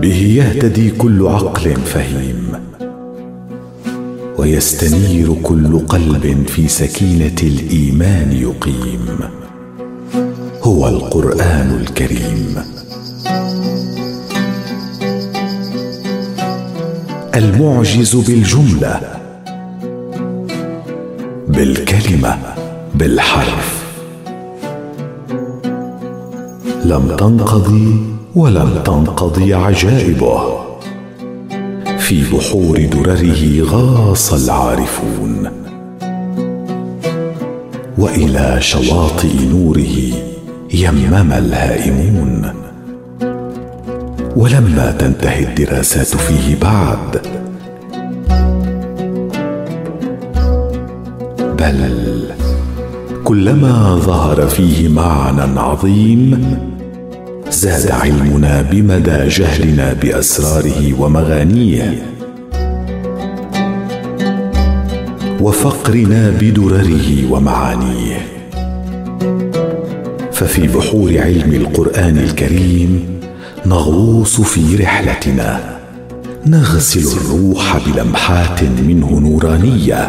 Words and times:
به 0.00 0.22
يهتدي 0.38 0.90
كل 0.90 1.26
عقل 1.26 1.76
فهيم 1.76 2.52
ويستنير 4.38 5.34
كل 5.42 5.78
قلب 5.78 6.44
في 6.48 6.68
سكينة 6.68 7.36
الإيمان 7.42 8.32
يقيم. 8.32 9.18
هو 10.62 10.88
القرآن 10.88 11.80
الكريم. 11.80 12.54
المعجز 17.34 18.16
بالجملة 18.16 19.00
بالكلمة 21.48 22.38
بالحرف. 22.94 23.84
لم 26.84 27.16
تنقضي 27.18 28.17
ولم 28.38 28.82
تنقضي 28.84 29.54
عجائبه. 29.54 30.40
في 31.98 32.22
بحور 32.32 32.88
درره 32.92 33.62
غاص 33.62 34.32
العارفون. 34.32 35.50
وإلى 37.98 38.56
شواطئ 38.60 39.44
نوره 39.52 39.96
يمم 40.74 41.32
الهائمون. 41.32 42.52
ولما 44.36 44.94
تنتهي 44.98 45.44
الدراسات 45.44 46.06
فيه 46.06 46.56
بعد. 46.62 47.20
بل 51.58 52.28
كلما 53.24 53.96
ظهر 53.96 54.46
فيه 54.46 54.88
معنى 54.88 55.60
عظيم 55.60 56.58
زاد 57.50 57.90
علمنا 57.90 58.62
بمدى 58.62 59.28
جهلنا 59.28 59.92
بأسراره 59.92 61.00
ومغانيه. 61.00 62.02
وفقرنا 65.40 66.30
بدرره 66.40 67.32
ومعانيه. 67.32 68.20
ففي 70.32 70.66
بحور 70.66 71.18
علم 71.18 71.52
القرآن 71.52 72.18
الكريم 72.18 73.20
نغوص 73.66 74.40
في 74.40 74.76
رحلتنا. 74.76 75.78
نغسل 76.46 77.16
الروح 77.16 77.76
بلمحات 77.86 78.62
منه 78.62 79.20
نورانية. 79.20 80.08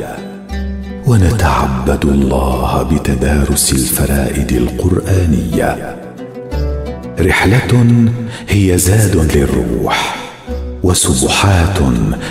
ونتعبد 1.08 2.06
الله 2.06 2.84
بتدارس 2.84 3.74
الفرائد 3.74 4.52
القرآنية. 4.52 5.99
رحلة 7.22 8.06
هي 8.50 8.78
زاد 8.78 9.38
للروح 9.38 10.16
وسبحات 10.84 11.78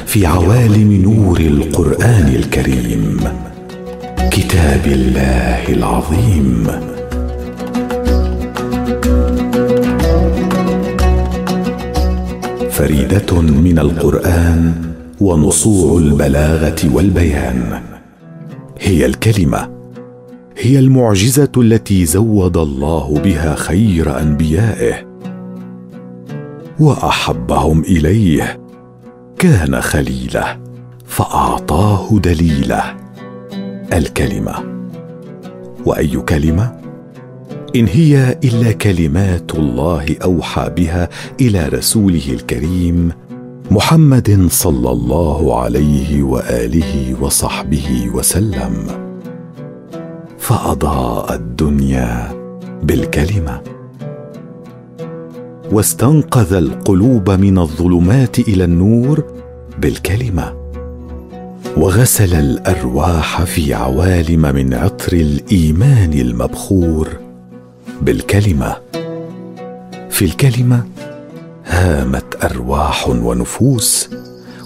في 0.06 0.27
عوالم 0.27 0.92
نور 0.92 1.40
القرآن 1.40 2.33
الكريم. 2.36 3.20
كتاب 4.30 4.86
الله 4.86 5.68
العظيم. 5.68 6.67
فريدة 12.70 13.41
من 13.41 13.79
القرآن 13.79 14.74
ونصوع 15.20 15.98
البلاغة 15.98 16.95
والبيان. 16.95 17.80
هي 18.80 19.07
الكلمة 19.07 19.77
هي 20.61 20.79
المعجزة 20.79 21.52
التي 21.57 22.05
زود 22.05 22.57
الله 22.57 23.20
بها 23.24 23.55
خير 23.55 24.20
أنبيائه 24.20 25.07
وأحبهم 26.80 27.80
إليه. 27.80 28.61
كان 29.39 29.80
خليله 29.80 30.58
فأعطاه 31.07 32.18
دليله. 32.18 32.83
الكلمة 33.92 34.55
وأي 35.86 36.17
كلمة؟ 36.17 36.80
إن 37.77 37.86
هي 37.86 38.39
إلا 38.45 38.73
كلمات 38.73 39.55
الله 39.55 40.17
أوحى 40.24 40.70
بها 40.77 41.08
إلى 41.41 41.68
رسوله 41.68 42.24
الكريم 42.29 43.13
محمد 43.70 44.47
صلى 44.51 44.91
الله 44.91 45.61
عليه 45.61 46.23
وآله 46.23 47.17
وصحبه 47.20 48.11
وسلم. 48.14 49.08
فأضاء 50.48 51.35
الدنيا 51.35 52.33
بالكلمة. 52.83 53.61
واستنقذ 55.73 56.53
القلوب 56.53 57.31
من 57.31 57.59
الظلمات 57.59 58.39
إلى 58.39 58.64
النور 58.64 59.25
بالكلمة. 59.79 60.73
وغسل 61.77 62.35
الأرواح 62.35 63.42
في 63.42 63.75
عوالم 63.75 64.41
من 64.42 64.75
عطر 64.75 65.13
الإيمان 65.13 66.13
المبخور 66.13 67.09
بالكلمة. 68.03 68.77
في 70.11 70.25
الكلمة 70.25 70.85
هامت 71.67 72.45
أرواح 72.45 73.09
ونفوس 73.09 74.11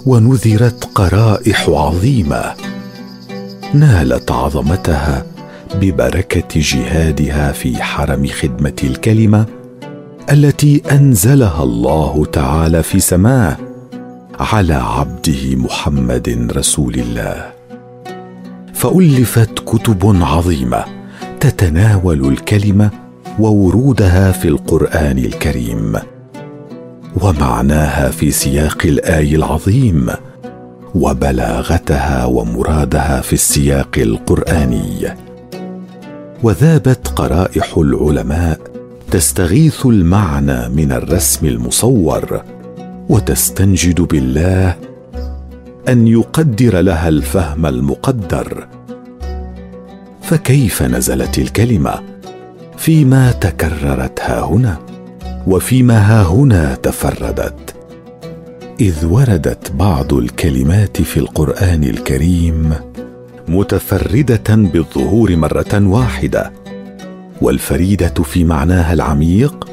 ونذرت 0.05 0.89
قرائح 0.95 1.69
عظيمة. 1.69 2.43
نالت 3.73 4.31
عظمتها 4.31 5.32
ببركة 5.75 6.59
جهادها 6.59 7.51
في 7.51 7.83
حرم 7.83 8.27
خدمة 8.27 8.75
الكلمة 8.83 9.45
التي 10.31 10.81
أنزلها 10.91 11.63
الله 11.63 12.25
تعالى 12.25 12.83
في 12.83 12.99
سماه 12.99 13.57
على 14.39 14.73
عبده 14.73 15.55
محمد 15.55 16.51
رسول 16.55 16.93
الله. 16.93 17.51
فألفت 18.73 19.59
كتب 19.59 20.17
عظيمة 20.21 20.85
تتناول 21.39 22.27
الكلمة 22.27 22.89
وورودها 23.39 24.31
في 24.31 24.47
القرآن 24.47 25.17
الكريم. 25.17 25.95
ومعناها 27.21 28.09
في 28.09 28.31
سياق 28.31 28.77
الآي 28.85 29.35
العظيم 29.35 30.09
وبلاغتها 30.95 32.25
ومرادها 32.25 33.21
في 33.21 33.33
السياق 33.33 33.97
القرآني. 33.97 35.07
وذابت 36.43 37.07
قرائح 37.07 37.77
العلماء 37.77 38.59
تستغيث 39.11 39.85
المعنى 39.85 40.69
من 40.69 40.91
الرسم 40.91 41.45
المصور 41.45 42.43
وتستنجد 43.09 44.01
بالله 44.01 44.75
أن 45.89 46.07
يقدر 46.07 46.81
لها 46.81 47.09
الفهم 47.09 47.65
المقدر. 47.65 48.67
فكيف 50.21 50.83
نزلت 50.83 51.37
الكلمة؟ 51.37 52.03
فيما 52.77 53.31
تكررت 53.31 54.19
ها 54.21 54.45
هنا 54.45 54.77
وفيما 55.47 55.97
ها 55.97 56.23
هنا 56.23 56.75
تفردت. 56.75 57.75
إذ 58.81 59.05
وردت 59.05 59.71
بعض 59.71 60.13
الكلمات 60.13 61.01
في 61.01 61.17
القرآن 61.17 61.83
الكريم 61.83 62.73
متفردة 63.47 64.55
بالظهور 64.55 65.35
مرة 65.35 65.87
واحدة 65.87 66.51
والفريدة 67.41 68.23
في 68.23 68.43
معناها 68.43 68.93
العميق 68.93 69.69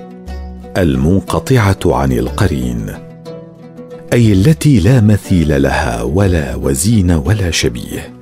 المنقطعة 0.76 1.78
عن 1.86 2.12
القرين 2.12 2.86
أي 4.12 4.32
التي 4.32 4.80
لا 4.80 5.00
مثيل 5.00 5.62
لها 5.62 6.02
ولا 6.02 6.54
وزين 6.54 7.10
ولا 7.10 7.50
شبيه. 7.50 8.12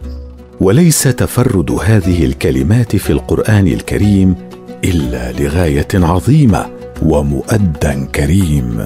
وليس 0.60 1.02
تفرد 1.02 1.70
هذه 1.84 2.24
الكلمات 2.24 2.96
في 2.96 3.10
القرآن 3.10 3.66
الكريم 3.66 4.34
إلا 4.84 5.32
لغاية 5.32 5.88
عظيمة 5.94 6.66
ومؤدى 7.02 8.06
كريم. 8.14 8.84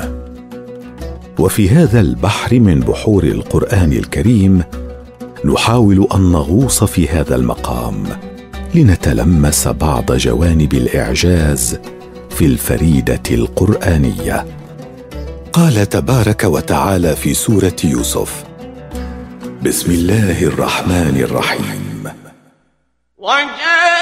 وفي 1.39 1.71
هذا 1.71 2.01
البحر 2.01 2.61
من 2.61 2.81
بحور 2.81 3.25
القرآن 3.25 3.93
الكريم 3.93 4.63
نحاول 5.45 6.09
أن 6.15 6.33
نغوص 6.33 6.85
في 6.85 7.09
هذا 7.09 7.37
المقام 7.37 8.05
لنتلمس 8.75 9.69
بعض 9.69 10.13
جوانب 10.13 10.75
الإعجاز 10.75 11.79
في 12.31 12.45
الفريدة 12.45 13.23
القرآنية. 13.31 14.47
قال 15.53 15.89
تبارك 15.89 16.45
وتعالى 16.45 17.17
في 17.17 17.35
سورة 17.35 17.77
يوسف 17.85 18.45
بسم 19.63 19.93
الله 19.93 20.43
الرحمن 20.43 21.21
الرحيم. 21.21 22.05
وجاء 23.19 24.02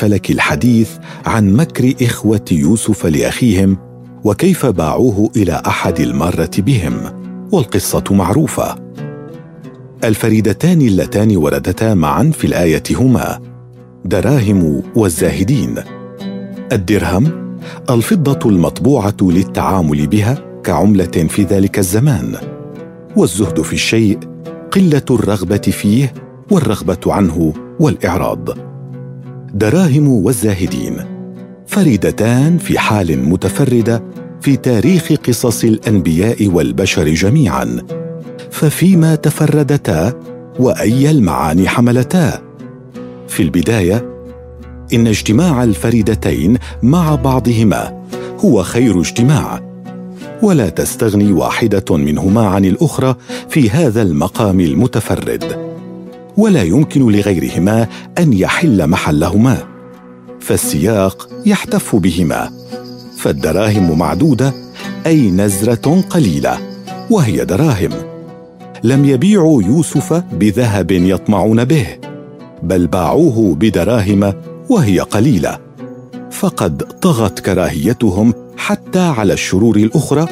فلك 0.00 0.30
الحديث 0.30 0.90
عن 1.26 1.52
مكر 1.52 1.94
إخوة 2.02 2.44
يوسف 2.52 3.06
لأخيهم 3.06 3.76
وكيف 4.24 4.66
باعوه 4.66 5.30
إلى 5.36 5.62
أحد 5.66 6.00
الماره 6.00 6.50
بهم 6.58 6.94
والقصة 7.52 8.04
معروفة. 8.10 8.74
الفريدتان 10.04 10.80
اللتان 10.80 11.36
وردتا 11.36 11.94
معا 11.94 12.30
في 12.34 12.46
الآية 12.46 12.82
هما 12.90 13.40
دراهم 14.04 14.82
والزاهدين. 14.96 15.74
الدرهم 16.72 17.56
الفضة 17.90 18.50
المطبوعة 18.50 19.16
للتعامل 19.22 20.06
بها 20.06 20.38
كعملة 20.64 21.26
في 21.28 21.42
ذلك 21.42 21.78
الزمان. 21.78 22.36
والزهد 23.16 23.62
في 23.62 23.72
الشيء 23.72 24.18
قلة 24.72 25.04
الرغبة 25.10 25.56
فيه 25.56 26.12
والرغبة 26.50 27.00
عنه 27.06 27.52
والإعراض. 27.80 28.69
دراهم 29.54 30.08
والزاهدين 30.08 30.96
فريدتان 31.66 32.58
في 32.58 32.78
حال 32.78 33.28
متفردة 33.28 34.02
في 34.40 34.56
تاريخ 34.56 35.12
قصص 35.28 35.64
الأنبياء 35.64 36.46
والبشر 36.46 37.08
جميعا. 37.08 37.76
ففيما 38.50 39.14
تفردتا 39.14 40.12
وأي 40.58 41.10
المعاني 41.10 41.68
حملتا. 41.68 42.42
في 43.28 43.42
البداية 43.42 44.24
إن 44.94 45.06
اجتماع 45.06 45.64
الفريدتين 45.64 46.58
مع 46.82 47.14
بعضهما 47.14 48.04
هو 48.44 48.62
خير 48.62 49.00
اجتماع. 49.00 49.60
ولا 50.42 50.68
تستغني 50.68 51.32
واحدة 51.32 51.96
منهما 51.96 52.46
عن 52.46 52.64
الأخرى 52.64 53.16
في 53.48 53.70
هذا 53.70 54.02
المقام 54.02 54.60
المتفرد. 54.60 55.69
ولا 56.36 56.62
يمكن 56.62 57.12
لغيرهما 57.12 57.86
أن 58.18 58.32
يحل 58.32 58.86
محلهما. 58.86 59.58
فالسياق 60.40 61.28
يحتف 61.46 61.96
بهما. 61.96 62.50
فالدراهم 63.16 63.98
معدودة 63.98 64.54
أي 65.06 65.30
نزرة 65.30 66.00
قليلة 66.10 66.58
وهي 67.10 67.44
دراهم. 67.44 67.90
لم 68.84 69.04
يبيعوا 69.04 69.62
يوسف 69.62 70.12
بذهب 70.12 70.90
يطمعون 70.90 71.64
به 71.64 71.86
بل 72.62 72.86
باعوه 72.86 73.54
بدراهم 73.54 74.34
وهي 74.68 75.00
قليلة. 75.00 75.58
فقد 76.30 76.82
طغت 76.82 77.40
كراهيتهم 77.40 78.34
حتى 78.56 78.98
على 78.98 79.32
الشرور 79.32 79.76
الأخرى 79.76 80.26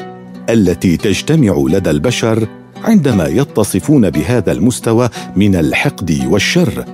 التي 0.49 0.97
تجتمع 0.97 1.65
لدى 1.67 1.89
البشر 1.89 2.47
عندما 2.83 3.27
يتصفون 3.27 4.09
بهذا 4.09 4.51
المستوى 4.51 5.09
من 5.35 5.55
الحقد 5.55 6.27
والشر 6.29 6.85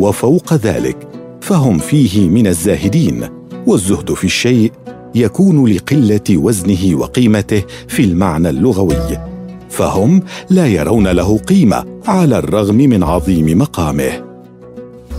وفوق 0.00 0.54
ذلك 0.54 0.96
فهم 1.40 1.78
فيه 1.78 2.28
من 2.28 2.46
الزاهدين 2.46 3.28
والزهد 3.66 4.14
في 4.14 4.24
الشيء 4.24 4.72
يكون 5.14 5.66
لقلة 5.66 6.20
وزنه 6.30 6.98
وقيمته 6.98 7.62
في 7.88 8.04
المعنى 8.04 8.48
اللغوي 8.50 9.18
فهم 9.70 10.22
لا 10.50 10.66
يرون 10.66 11.08
له 11.08 11.38
قيمة 11.38 11.84
على 12.06 12.38
الرغم 12.38 12.76
من 12.76 13.02
عظيم 13.02 13.58
مقامه. 13.58 14.24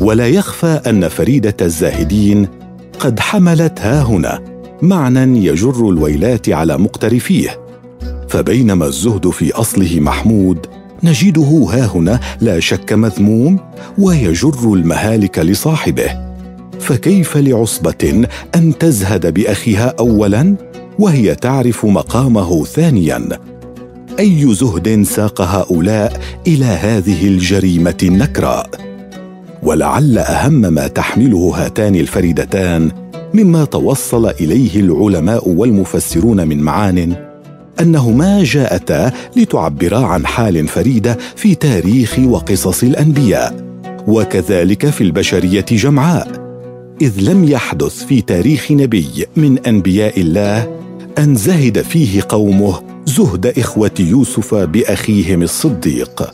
ولا 0.02 0.28
يخفى 0.28 0.82
أن 0.88 1.08
فريدة 1.08 1.56
الزاهدين 1.62 2.48
قد 3.00 3.20
حملت 3.20 3.80
ها 3.80 4.04
هنا 4.04 4.42
معنى 4.82 5.46
يجر 5.46 5.90
الويلات 5.90 6.50
على 6.50 6.78
مقترفيه. 6.78 7.63
فبينما 8.34 8.86
الزهد 8.86 9.30
في 9.30 9.52
أصله 9.52 10.00
محمود 10.00 10.68
نجده 11.04 11.68
ها 11.72 11.86
هنا 11.86 12.20
لا 12.42 12.60
شك 12.60 12.94
مذموم 12.94 13.60
ويجر 13.98 14.74
المهالك 14.74 15.40
لصاحبه. 15.40 16.10
فكيف 16.80 17.38
لعصبة 17.38 18.28
أن 18.56 18.78
تزهد 18.78 19.34
بأخيها 19.34 19.94
اولا 20.00 20.56
وهي 21.00 21.36
تعرف 21.36 21.86
مقامه 21.86 22.64
ثانيا؟ 22.64 23.30
أي 24.20 24.54
زهد 24.54 25.04
ساق 25.04 25.42
هؤلاء 25.42 26.22
إلى 26.48 26.66
هذه 26.66 27.28
الجريمة 27.28 27.98
النكراء؟ 28.04 28.70
ولعل 29.64 30.18
أهم 30.18 30.74
ما 30.74 30.88
تحمله 30.88 31.54
هاتان 31.56 31.96
الفريدتان 31.96 32.92
مما 33.34 33.66
توصل 33.66 34.26
إليه 34.26 34.80
العلماء 34.80 35.50
والمفسرون 35.50 36.48
من 36.48 36.60
معان 36.60 37.33
انهما 37.80 38.44
جاءتا 38.44 39.12
لتعبرا 39.36 40.00
عن 40.00 40.26
حال 40.26 40.68
فريدة 40.68 41.18
في 41.36 41.56
تاريخ 41.56 42.20
وقصص 42.20 42.84
الأنبياء 42.84 43.64
وكذلك 44.08 44.90
في 44.90 45.02
البشرية 45.02 45.66
جمعاء 45.72 46.44
إذ 47.02 47.20
لم 47.22 47.44
يحدث 47.44 48.04
في 48.04 48.22
تاريخ 48.22 48.72
نبي 48.72 49.26
من 49.36 49.60
أنبياء 49.60 50.22
الله 50.22 50.80
أن 51.18 51.36
زهد 51.36 51.82
فيه 51.82 52.22
قومه 52.30 52.82
زهد 53.06 53.46
إخوة 53.46 53.92
يوسف 54.00 54.56
بأخيهم 54.56 55.42
الصديق. 55.42 56.32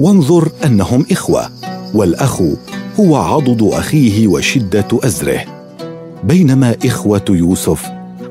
وانظر 0.00 0.48
أنهم 0.64 1.06
إخوة 1.10 1.50
والأخ 1.94 2.42
هو 3.00 3.16
عضد 3.16 3.62
أخيه 3.62 4.26
وشدة 4.26 4.88
أزره 4.92 5.44
بينما 6.24 6.76
إخوة 6.84 7.24
يوسف 7.30 7.86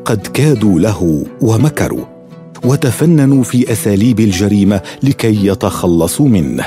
قد 0.06 0.28
كادوا 0.28 0.80
له 0.80 1.26
ومكروا. 1.42 2.17
وتفننوا 2.64 3.44
في 3.44 3.72
أساليب 3.72 4.20
الجريمة 4.20 4.82
لكي 5.04 5.48
يتخلصوا 5.48 6.28
منه. 6.28 6.66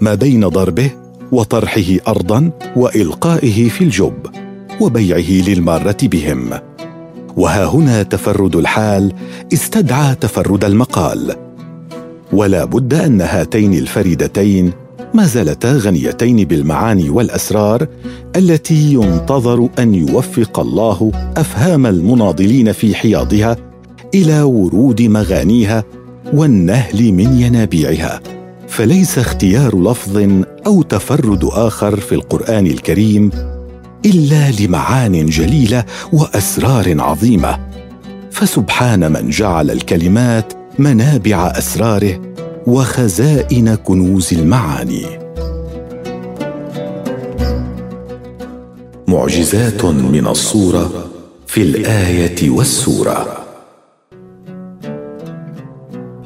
ما 0.00 0.14
بين 0.14 0.48
ضربه 0.48 0.90
وطرحه 1.32 1.96
ارضا 2.08 2.50
وإلقائه 2.76 3.68
في 3.68 3.84
الجب 3.84 4.26
وبيعه 4.80 5.48
للمارة 5.48 5.96
بهم. 6.02 6.50
وها 7.36 7.64
هنا 7.64 8.02
تفرد 8.02 8.56
الحال 8.56 9.12
استدعى 9.52 10.14
تفرد 10.14 10.64
المقال. 10.64 11.36
ولا 12.32 12.64
بد 12.64 12.94
أن 12.94 13.20
هاتين 13.20 13.74
الفريدتين 13.74 14.72
ما 15.14 15.26
زالتا 15.26 15.72
غنيتين 15.72 16.36
بالمعاني 16.44 17.10
والأسرار 17.10 17.86
التي 18.36 18.92
ينتظر 18.92 19.68
أن 19.78 19.94
يوفق 19.94 20.60
الله 20.60 21.12
أفهام 21.36 21.86
المناضلين 21.86 22.72
في 22.72 22.94
حياضها 22.94 23.56
إلى 24.14 24.42
ورود 24.42 25.02
مغانيها 25.02 25.84
والنهل 26.32 27.12
من 27.12 27.40
ينابيعها 27.40 28.20
فليس 28.68 29.18
اختيار 29.18 29.82
لفظ 29.82 30.44
أو 30.66 30.82
تفرد 30.82 31.44
آخر 31.44 32.00
في 32.00 32.14
القرآن 32.14 32.66
الكريم 32.66 33.30
إلا 34.06 34.50
لمعان 34.50 35.26
جليلة 35.26 35.84
وأسرار 36.12 37.00
عظيمة. 37.00 37.58
فسبحان 38.30 39.12
من 39.12 39.30
جعل 39.30 39.70
الكلمات 39.70 40.52
منابع 40.78 41.46
أسراره 41.46 42.20
وخزائن 42.66 43.74
كنوز 43.74 44.34
المعاني. 44.34 45.06
معجزات 49.08 49.84
من 49.84 50.26
الصورة 50.26 50.90
في 51.46 51.62
الآية 51.62 52.50
والسورة. 52.50 53.43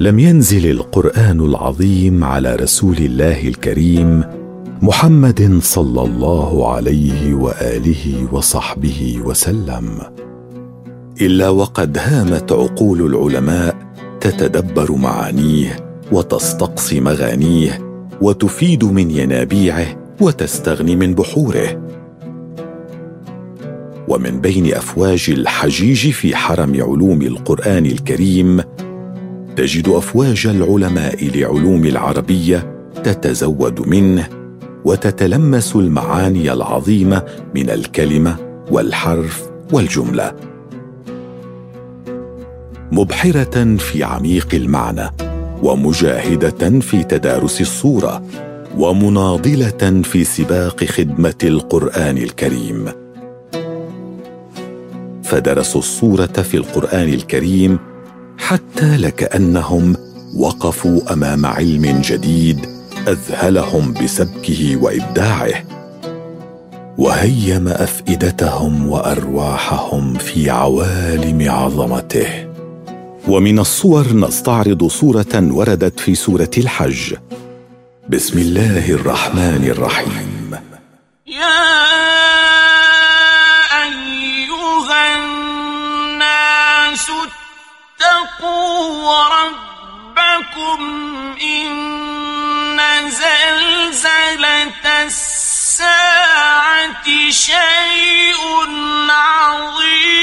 لم 0.00 0.18
ينزل 0.18 0.70
القرآن 0.70 1.40
العظيم 1.40 2.24
على 2.24 2.54
رسول 2.56 2.96
الله 2.96 3.48
الكريم 3.48 4.24
محمد 4.82 5.58
صلى 5.62 6.02
الله 6.02 6.72
عليه 6.72 7.34
وآله 7.34 8.28
وصحبه 8.32 9.18
وسلم. 9.24 10.00
إلا 11.20 11.48
وقد 11.48 11.98
هامت 11.98 12.52
عقول 12.52 13.06
العلماء 13.06 13.76
تتدبر 14.20 14.92
معانيه 14.92 15.76
وتستقصي 16.12 17.00
مغانيه 17.00 17.78
وتفيد 18.20 18.84
من 18.84 19.10
ينابيعه 19.10 19.86
وتستغني 20.20 20.96
من 20.96 21.14
بحوره. 21.14 21.88
ومن 24.08 24.40
بين 24.40 24.74
أفواج 24.74 25.26
الحجيج 25.28 26.10
في 26.10 26.36
حرم 26.36 26.72
علوم 26.74 27.22
القرآن 27.22 27.86
الكريم 27.86 28.60
تجد 29.58 29.88
أفواج 29.88 30.46
العلماء 30.46 31.24
لعلوم 31.36 31.84
العربية 31.84 32.82
تتزود 33.04 33.88
منه 33.88 34.28
وتتلمس 34.84 35.76
المعاني 35.76 36.52
العظيمة 36.52 37.22
من 37.54 37.70
الكلمة 37.70 38.36
والحرف 38.70 39.50
والجملة. 39.72 40.32
مبحرة 42.92 43.76
في 43.76 44.04
عميق 44.04 44.48
المعنى 44.54 45.10
ومجاهدة 45.62 46.80
في 46.80 47.04
تدارس 47.04 47.60
الصورة 47.60 48.22
ومناضلة 48.76 50.02
في 50.02 50.24
سباق 50.24 50.84
خدمة 50.84 51.38
القرآن 51.44 52.18
الكريم. 52.18 52.84
فدرسوا 55.22 55.80
الصورة 55.80 56.26
في 56.26 56.56
القرآن 56.56 57.08
الكريم 57.08 57.87
حتى 58.38 58.96
لكأنهم 58.96 59.96
وقفوا 60.36 61.12
أمام 61.12 61.46
علم 61.46 62.00
جديد 62.04 62.66
أذهلهم 63.08 63.92
بسبكه 63.92 64.76
وإبداعه. 64.76 65.64
وهيم 66.98 67.68
أفئدتهم 67.68 68.88
وأرواحهم 68.88 70.14
في 70.14 70.50
عوالم 70.50 71.50
عظمته. 71.50 72.48
ومن 73.28 73.58
الصور 73.58 74.12
نستعرض 74.12 74.86
صورة 74.86 75.34
وردت 75.34 76.00
في 76.00 76.14
سورة 76.14 76.50
الحج. 76.58 77.14
بسم 78.08 78.38
الله 78.38 78.90
الرحمن 78.90 79.64
الرحيم. 79.70 80.56
يا 81.26 81.58
أيها 83.84 85.16
الناس 85.18 87.06
اتقوا 88.00 89.28
ربكم 89.28 90.80
إن 91.42 93.10
زلزلة 93.10 95.02
الساعة 95.06 96.50
شيء 97.30 98.42
عظيم. 99.10 100.18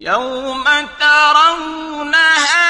يوم 0.00 0.64
ترونها 1.00 2.61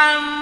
حملها 0.00 0.39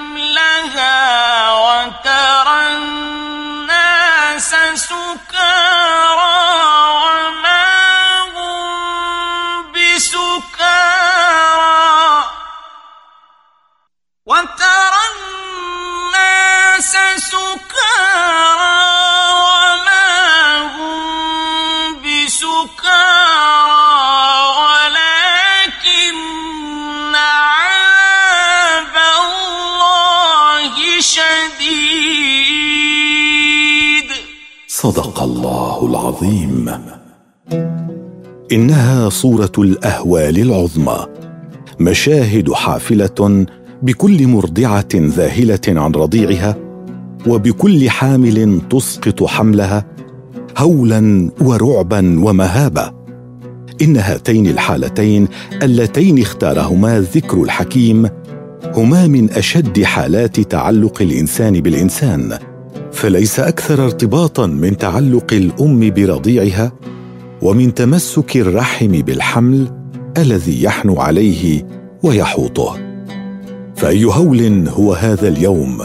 صدق 34.99 35.23
الله 35.23 35.87
العظيم. 35.87 36.71
إنها 38.53 39.09
صورة 39.09 39.53
الأهوال 39.59 40.39
العظمى. 40.39 41.07
مشاهد 41.81 42.53
حافلة 42.53 43.47
بكل 43.83 44.27
مرضعة 44.27 44.89
ذاهلة 44.95 45.61
عن 45.69 45.93
رضيعها 45.93 46.57
وبكل 47.27 47.91
حامل 47.91 48.61
تسقط 48.71 49.25
حملها 49.25 49.85
هولا 50.57 51.31
ورعبا 51.41 52.25
ومهابه 52.25 52.91
إن 53.83 53.97
هاتين 53.97 54.47
الحالتين 54.47 55.29
اللتين 55.63 56.19
اختارهما 56.19 56.97
الذكر 56.97 57.43
الحكيم 57.43 58.09
هما 58.77 59.07
من 59.07 59.31
أشد 59.31 59.83
حالات 59.83 60.41
تعلق 60.41 61.03
الإنسان 61.03 61.61
بالإنسان. 61.61 62.39
فليس 62.99 63.41
أكثر 63.41 63.85
ارتباطا 63.85 64.47
من 64.47 64.77
تعلق 64.77 65.33
الأم 65.33 65.91
برضيعها 65.91 66.73
ومن 67.43 67.75
تمسك 67.75 68.37
الرحم 68.37 68.89
بالحمل 68.89 69.69
الذي 70.17 70.63
يحنو 70.63 71.01
عليه 71.01 71.67
ويحوطه. 72.03 72.77
فأي 73.77 74.05
هول 74.05 74.69
هو 74.69 74.93
هذا 74.93 75.29
اليوم؟ 75.29 75.79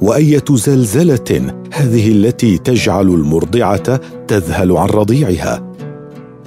وأية 0.00 0.44
زلزلة 0.50 1.52
هذه 1.72 2.12
التي 2.12 2.58
تجعل 2.58 3.08
المرضعة 3.08 4.00
تذهل 4.28 4.76
عن 4.76 4.88
رضيعها؟ 4.88 5.72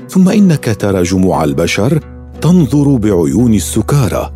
ثم 0.09 0.29
إنك 0.29 0.75
ترى 0.79 1.03
جموع 1.03 1.43
البشر 1.43 1.99
تنظر 2.41 2.95
بعيون 2.95 3.53
السكارى 3.53 4.33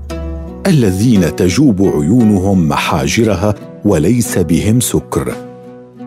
الذين 0.68 1.36
تجوب 1.36 1.82
عيونهم 1.82 2.68
محاجرها 2.70 3.56
وليس 3.86 4.38
بهم 4.38 4.80
سكر. 4.80 5.47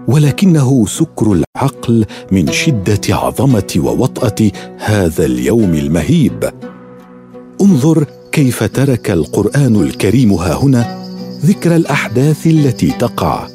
ولكنه 0.08 0.86
سكر 0.86 1.32
العقل 1.32 2.04
من 2.32 2.52
شدة 2.52 3.00
عظمة 3.08 3.74
ووطأة 3.76 4.50
هذا 4.78 5.24
اليوم 5.24 5.74
المهيب. 5.74 6.50
انظر 7.60 8.06
كيف 8.32 8.62
ترك 8.62 9.10
القرآن 9.10 9.76
الكريم 9.76 10.32
ها 10.32 10.54
هنا 10.54 11.04
ذكر 11.44 11.76
الأحداث 11.76 12.46
التي 12.46 12.90
تقع 12.90 13.48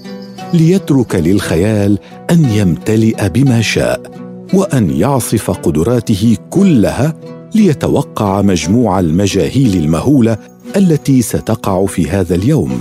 ليترك 0.54 1.16
للخيال 1.16 2.00
أن 2.32 2.46
يمتلئ 2.46 3.30
بما 3.30 3.62
شاء 3.62 4.02
وأن 4.54 4.90
يعصف 4.90 5.52
قدراته 5.52 6.38
كلها 6.50 7.14
ليتوقع 7.56 8.42
مجموع 8.42 9.00
المجاهيل 9.00 9.84
المهولة 9.84 10.38
التي 10.75 11.22
ستقع 11.22 11.86
في 11.86 12.10
هذا 12.10 12.36
اليوم. 12.36 12.80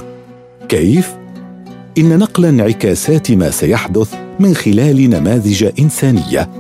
كيف؟ 0.69 1.24
إن 1.99 2.19
نقل 2.19 2.45
انعكاسات 2.45 3.33
ما 3.33 3.51
سيحدث 3.51 4.15
من 4.41 4.55
خلال 4.55 5.11
نماذج 5.11 5.71
إنسانية. 5.79 6.51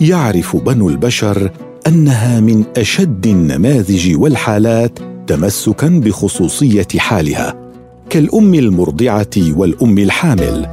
يعرف 0.00 0.56
بنو 0.56 0.88
البشر 0.88 1.50
أنها 1.86 2.40
من 2.40 2.64
أشد 2.76 3.26
النماذج 3.26 4.16
والحالات 4.16 4.98
تمسكا 5.26 5.88
بخصوصية 5.88 6.86
حالها 6.96 7.70
كالأم 8.10 8.54
المرضعة 8.54 9.36
والأم 9.36 9.98
الحامل. 9.98 10.66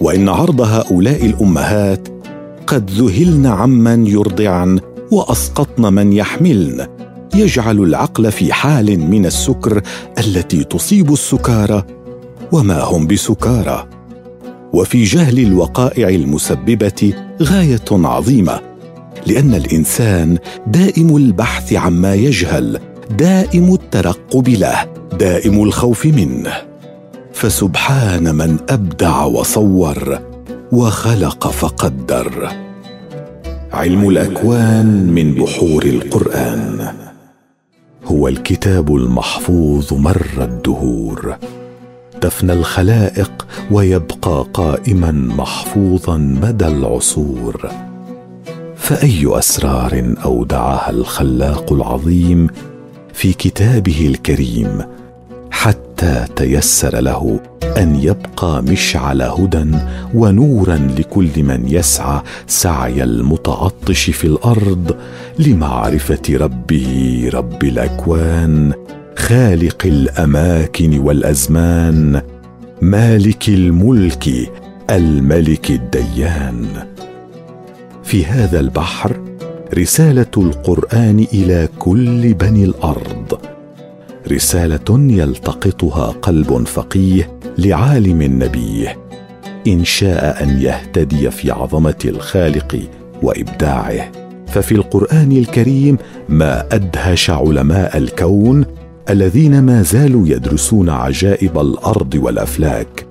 وإن 0.00 0.28
عرض 0.28 0.60
هؤلاء 0.60 1.26
الأمهات 1.26 2.08
قد 2.66 2.90
ذهلن 2.90 3.46
عمن 3.46 4.06
يرضعن 4.06 4.80
وأسقطن 5.10 5.92
من 5.92 6.12
يحملن. 6.12 6.86
يجعل 7.34 7.80
العقل 7.80 8.32
في 8.32 8.52
حال 8.52 9.00
من 9.00 9.26
السكر 9.26 9.82
التي 10.18 10.64
تصيب 10.64 11.12
السكارى 11.12 11.95
وما 12.52 12.80
هم 12.82 13.06
بسكارى. 13.06 13.88
وفي 14.72 15.04
جهل 15.04 15.38
الوقائع 15.38 16.08
المسببة 16.08 17.12
غاية 17.42 17.84
عظيمة 17.90 18.60
لأن 19.26 19.54
الإنسان 19.54 20.38
دائم 20.66 21.16
البحث 21.16 21.72
عما 21.72 22.14
يجهل 22.14 22.80
دائم 23.18 23.74
الترقب 23.74 24.48
له 24.48 24.86
دائم 25.18 25.62
الخوف 25.62 26.06
منه. 26.06 26.52
فسبحان 27.32 28.34
من 28.34 28.56
أبدع 28.68 29.24
وصور 29.24 30.18
وخلق 30.72 31.48
فقدر. 31.48 32.48
علم 33.72 34.08
الأكوان 34.08 34.86
من 35.12 35.34
بحور 35.34 35.84
القرآن. 35.84 36.88
هو 38.04 38.28
الكتاب 38.28 38.96
المحفوظ 38.96 39.94
مر 39.94 40.26
الدهور. 40.38 41.36
تفنى 42.26 42.52
الخلائق 42.52 43.46
ويبقى 43.70 44.46
قائما 44.54 45.10
محفوظا 45.12 46.16
مدى 46.16 46.66
العصور. 46.66 47.70
فأي 48.76 49.38
أسرار 49.38 50.14
أودعها 50.24 50.90
الخلاق 50.90 51.72
العظيم 51.72 52.46
في 53.12 53.32
كتابه 53.32 54.06
الكريم 54.06 54.82
حتى 55.50 56.24
تيسر 56.36 57.00
له 57.00 57.40
أن 57.76 57.96
يبقى 57.96 58.62
مشعل 58.62 59.22
هدى 59.22 59.64
ونورا 60.14 60.76
لكل 60.98 61.42
من 61.42 61.64
يسعى 61.68 62.20
سعي 62.46 63.02
المتعطش 63.02 64.10
في 64.10 64.26
الأرض 64.26 64.96
لمعرفة 65.38 66.22
ربه 66.30 67.30
رب 67.34 67.64
الأكوان 67.64 68.72
خالق 69.28 69.86
الأماكن 69.86 70.98
والأزمان 70.98 72.22
مالك 72.82 73.48
الملك 73.48 74.28
الملك 74.90 75.70
الديان. 75.70 76.66
في 78.04 78.24
هذا 78.24 78.60
البحر 78.60 79.20
رسالة 79.74 80.30
القرآن 80.36 81.26
إلى 81.32 81.68
كل 81.78 82.34
بني 82.34 82.64
الأرض. 82.64 83.38
رسالة 84.32 85.12
يلتقطها 85.12 86.06
قلب 86.06 86.66
فقيه 86.66 87.38
لعالم 87.58 88.22
نبيه. 88.22 88.96
إن 89.66 89.84
شاء 89.84 90.42
أن 90.42 90.60
يهتدي 90.60 91.30
في 91.30 91.50
عظمة 91.50 91.98
الخالق 92.04 92.80
وإبداعه. 93.22 94.12
ففي 94.46 94.72
القرآن 94.72 95.32
الكريم 95.32 95.98
ما 96.28 96.66
أدهش 96.72 97.30
علماء 97.30 97.98
الكون 97.98 98.85
الذين 99.10 99.62
ما 99.62 99.82
زالوا 99.82 100.28
يدرسون 100.28 100.88
عجائب 100.88 101.58
الأرض 101.58 102.14
والأفلاك 102.14 103.06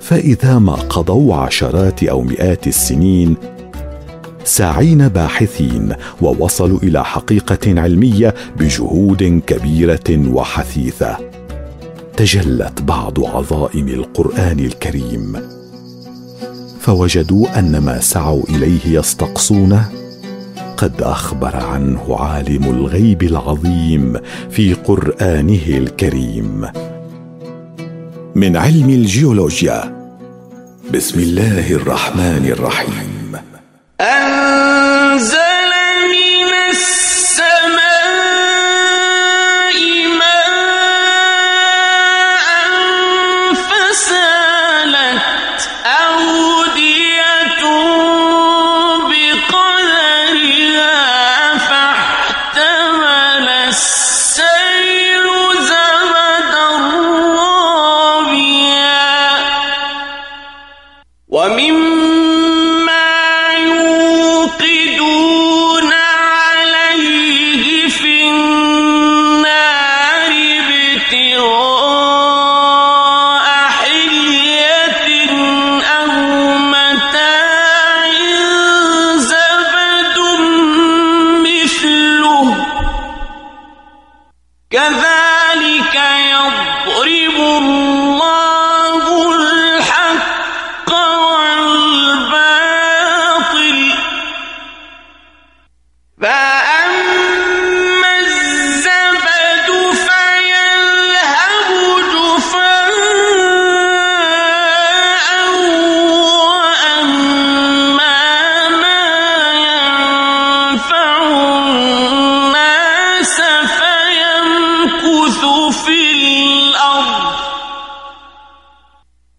فإذا 0.00 0.58
ما 0.58 0.72
قضوا 0.72 1.34
عشرات 1.34 2.02
أو 2.04 2.22
مئات 2.22 2.66
السنين 2.66 3.36
ساعين 4.44 5.08
باحثين 5.08 5.94
ووصلوا 6.22 6.78
إلى 6.78 7.04
حقيقة 7.04 7.80
علمية 7.80 8.34
بجهود 8.56 9.42
كبيرة 9.46 10.28
وحثيثة 10.32 11.16
تجلت 12.16 12.82
بعض 12.82 13.24
عظائم 13.24 13.88
القرآن 13.88 14.60
الكريم. 14.60 15.36
فوجدوا 16.80 17.58
أن 17.58 17.78
ما 17.78 18.00
سعوا 18.00 18.42
إليه 18.48 18.98
يستقصونه 18.98 19.88
قد 20.78 21.02
أخبر 21.02 21.56
عنه 21.56 22.16
عالم 22.20 22.64
الغيب 22.64 23.22
العظيم 23.22 24.16
في 24.50 24.74
قرآنه 24.74 25.66
الكريم. 25.68 26.66
من 28.34 28.56
علم 28.56 28.90
الجيولوجيا. 28.90 29.98
بسم 30.94 31.20
الله 31.20 31.72
الرحمن 31.72 32.46
الرحيم. 32.52 33.36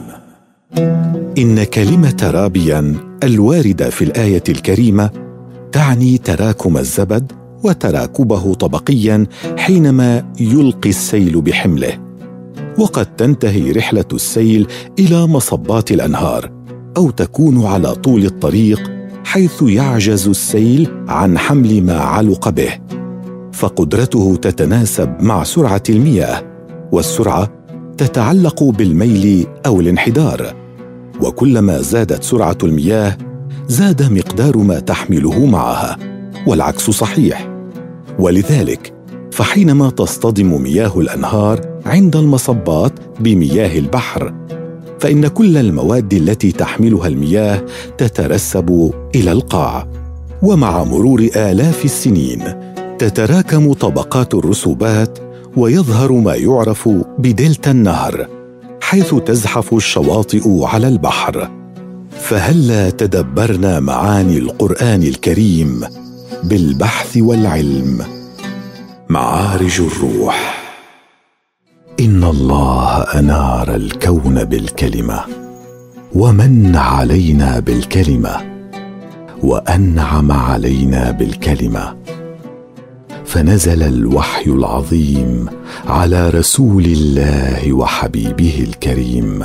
إن 1.38 1.64
كلمة 1.64 2.30
رابيا 2.34 2.94
الواردة 3.22 3.90
في 3.90 4.04
الآية 4.04 4.42
الكريمة 4.48 5.10
تعني 5.72 6.18
تراكم 6.18 6.76
الزبد 6.76 7.32
وتراكبه 7.64 8.54
طبقيا 8.54 9.26
حينما 9.58 10.24
يلقي 10.40 10.90
السيل 10.90 11.40
بحمله 11.40 11.98
وقد 12.78 13.16
تنتهي 13.16 13.72
رحلة 13.72 14.08
السيل 14.12 14.66
إلى 14.98 15.26
مصبات 15.26 15.90
الأنهار 15.90 16.53
أو 16.96 17.10
تكون 17.10 17.66
على 17.66 17.94
طول 17.94 18.24
الطريق 18.24 18.92
حيث 19.24 19.62
يعجز 19.62 20.28
السيل 20.28 20.90
عن 21.08 21.38
حمل 21.38 21.82
ما 21.82 21.98
علق 21.98 22.48
به. 22.48 22.70
فقدرته 23.52 24.36
تتناسب 24.42 25.16
مع 25.20 25.44
سرعة 25.44 25.82
المياه 25.88 26.42
والسرعة 26.92 27.50
تتعلق 27.98 28.64
بالميل 28.64 29.46
أو 29.66 29.80
الانحدار. 29.80 30.54
وكلما 31.22 31.80
زادت 31.80 32.22
سرعة 32.22 32.58
المياه 32.62 33.16
زاد 33.68 34.12
مقدار 34.12 34.56
ما 34.56 34.78
تحمله 34.78 35.46
معها 35.46 35.96
والعكس 36.46 36.90
صحيح. 36.90 37.50
ولذلك 38.18 38.94
فحينما 39.32 39.90
تصطدم 39.90 40.62
مياه 40.62 41.00
الأنهار 41.00 41.60
عند 41.86 42.16
المصبات 42.16 42.92
بمياه 43.20 43.78
البحر 43.78 44.43
فإن 45.00 45.26
كل 45.26 45.56
المواد 45.56 46.14
التي 46.14 46.52
تحملها 46.52 47.08
المياه 47.08 47.64
تترسب 47.98 48.92
إلى 49.14 49.32
القاع. 49.32 49.88
ومع 50.42 50.84
مرور 50.84 51.20
آلاف 51.36 51.84
السنين 51.84 52.42
تتراكم 52.98 53.72
طبقات 53.72 54.34
الرسوبات 54.34 55.18
ويظهر 55.56 56.12
ما 56.12 56.34
يعرف 56.34 56.88
بدلتا 57.18 57.70
النهر 57.70 58.28
حيث 58.80 59.14
تزحف 59.14 59.74
الشواطئ 59.74 60.64
على 60.64 60.88
البحر. 60.88 61.50
فهلا 62.20 62.90
تدبرنا 62.90 63.80
معاني 63.80 64.38
القرآن 64.38 65.02
الكريم 65.02 65.80
بالبحث 66.44 67.16
والعلم؟ 67.16 68.04
معارج 69.08 69.80
الروح. 69.80 70.63
إن 72.00 72.24
الله 72.24 72.98
أنار 73.02 73.74
الكون 73.74 74.44
بالكلمة 74.44 75.20
ومن 76.14 76.76
علينا 76.76 77.60
بالكلمة 77.60 78.36
وأنعم 79.42 80.32
علينا 80.32 81.10
بالكلمة. 81.10 81.96
فنزل 83.24 83.82
الوحي 83.82 84.50
العظيم 84.50 85.46
على 85.86 86.30
رسول 86.30 86.84
الله 86.84 87.72
وحبيبه 87.72 88.66
الكريم. 88.68 89.42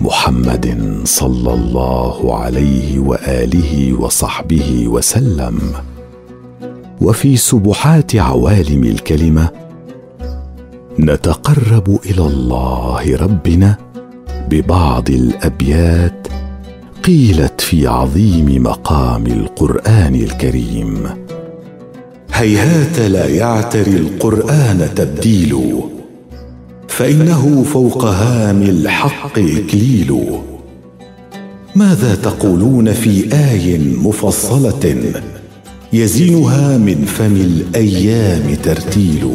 محمد 0.00 1.00
صلى 1.04 1.54
الله 1.54 2.38
عليه 2.38 2.98
وآله 2.98 3.94
وصحبه 4.00 4.88
وسلم. 4.88 5.58
وفي 7.00 7.36
سبحات 7.36 8.16
عوالم 8.16 8.84
الكلمة 8.84 9.69
نتقرب 11.04 11.98
إلى 12.06 12.26
الله 12.26 13.16
ربنا 13.16 13.76
ببعض 14.50 15.10
الأبيات 15.10 16.28
قيلت 17.04 17.60
في 17.60 17.86
عظيم 17.86 18.62
مقام 18.62 19.26
القرآن 19.26 20.14
الكريم. 20.14 21.08
هيهات 22.32 22.98
لا 22.98 23.26
يعتري 23.26 23.96
القرآن 23.96 24.88
تبديل 24.96 25.80
فإنه 26.88 27.62
فوق 27.62 28.04
هام 28.04 28.62
الحق 28.62 29.38
إكليل. 29.38 30.40
ماذا 31.76 32.14
تقولون 32.14 32.92
في 32.92 33.32
آي 33.32 33.78
مفصلة 33.78 35.12
يزينها 35.92 36.78
من 36.78 37.04
فم 37.04 37.36
الأيام 37.36 38.54
ترتيل؟ 38.54 39.34